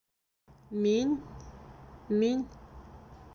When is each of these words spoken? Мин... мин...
Мин... 0.85 1.11
мин... 2.23 2.41